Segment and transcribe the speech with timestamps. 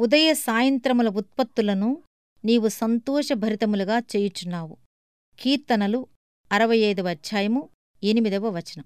[0.00, 2.02] ఉదయ సాయంత్రముల ఉత్పత్తులను
[2.44, 4.76] నీవు సంతోషభరితములుగా చేయుచున్నావు.
[5.40, 6.06] కీర్తనలు
[6.52, 7.68] అరవై ఐదవ అధ్యాయము
[8.04, 8.84] ఎనిమిదవ వచనం.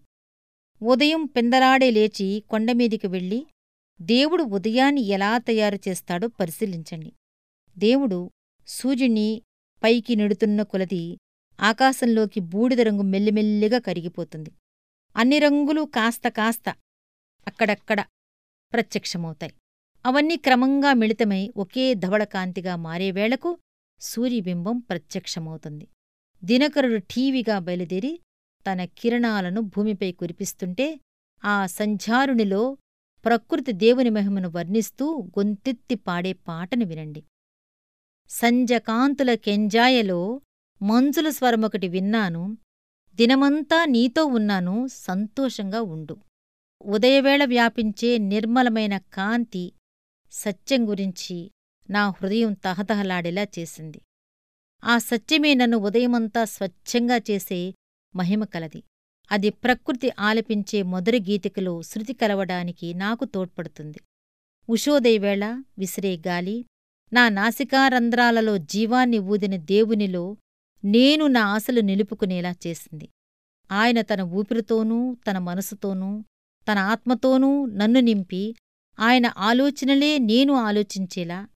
[0.83, 3.47] ఉదయం పెందలాడే లేచి కొండమీదికి వెళ్ళి
[4.03, 7.13] దేవుడు ఉదయాన్ని ఎలా తయారు చేస్తాడో పరిశీలించండి.
[7.79, 8.31] దేవుడు
[8.67, 9.43] సూర్యుని
[9.85, 11.19] పైకి నెడుతున్న కొలది
[11.61, 14.51] ఆకాశంలోకి బూడిద రంగు మెల్లిమెల్లిగా కరిగిపోతుంది.
[15.17, 16.69] అన్ని రంగులు కాస్త కాస్త
[17.47, 18.05] అక్కడక్కడ
[18.73, 19.53] ప్రత్యక్షమవుతాయి.
[20.05, 23.59] అవన్నీ క్రమంగా మిళితమై ఒకే ధవళకాంతిగా మారేవేళకు
[24.01, 25.89] సూర్యబింబం ప్రత్యక్షమవుతుంది.
[26.45, 28.21] దినకరుడు ఠీవిగా బయలుదేరి
[28.67, 31.01] తన కిరణాలను భూమిపై కురిపిస్తుంటే
[31.45, 32.77] ఆ సంధ్యారునిలో
[33.25, 35.07] ప్రకృతి దేవుని మహిమను వర్ణిస్తూ
[35.39, 37.23] గొంతెత్తి పాడే పాటను వినండి.
[38.31, 40.41] సంజకాంతుల కెంజాయలో
[40.83, 42.57] మంజుల స్వరమొకటి విన్నాను
[43.15, 46.17] దినమంతా నీతో ఉన్నాను సంతోషంగా ఉండు.
[46.83, 49.65] ఉదయవేళ వ్యాపించే నిర్మలమైన కాంతి
[50.35, 51.51] సత్యం గురించి
[51.91, 54.01] నా హృదయం తహతహలాడేలా చేసింది.
[54.85, 57.75] ఆ సత్యమే నన్ను ఉదయమంతా స్వచ్ఛంగా చేసే
[58.17, 58.83] మహిమ కలది.
[59.33, 63.99] అది ప్రకృతి ఆలపించే మొదటి గీతికలో శృతి కలవడానికి నాకు తోడ్పడుతుంది.
[64.69, 65.45] ఉషోదయవేళ
[65.79, 66.65] విసిరే గాలి
[67.13, 70.37] నా నాసికారంధ్రాలలో జీవాన్ని ఊదిన దేవునిలో
[70.85, 73.09] నేను నా ఆశలు నిలుపుకునేలా చేసింది.
[73.71, 76.25] ఆయన తన ఊపిరితోనూ తన మనసుతోనూ
[76.73, 78.55] తన ఆత్మతోనూ నన్ను నింపి
[79.01, 81.49] ఆయన ఆలోచనలే నేను ఆలోచించేలా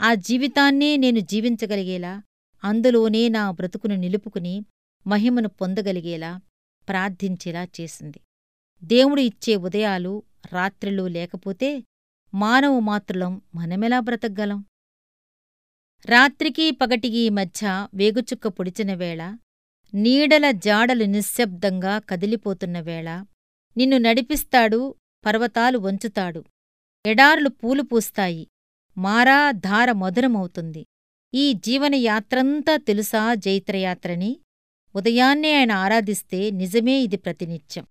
[0.00, 2.22] ఆ జీవితాన్నే నేను జీవించగలిగేలా
[2.64, 4.64] అందులోనే నా బ్రతుకును నిలుపుకుని
[5.06, 6.40] మహిమను పొందగలిగేలా
[6.88, 8.20] ప్రార్థించేలా చేసింది.
[8.84, 11.84] దేవుడు ఇచ్చే ఉదయాలు రాత్రిళ్ళు లేకపోతే
[12.34, 14.64] మానవ మాతృలం మనమెలా బ్రతకగలం?
[16.06, 19.36] రాత్రికి పగటికి మధ్య వేగుచుక్క పొడిచిన వేళ
[19.94, 23.24] నీడల జాడలు నిశ్శబ్దంగా కదిలిపోతున్న వేళ
[23.76, 24.94] నిన్ను నడిపిస్తాడు
[25.26, 26.44] పర్వతాలు వంచుతాడు.
[27.06, 28.48] ఎడార్లు పూలు పూస్తాయి.
[28.98, 30.86] మారా ధార మధురమవుతుంది.
[31.34, 34.40] ఈ జీవనయాత్రంతా తెలుసా జైత్రయాత్రని?
[34.94, 37.86] ఉదయాన్నే ఆయన ఆరాధిస్తే నిజమే ఇది ప్రతినిత్యం.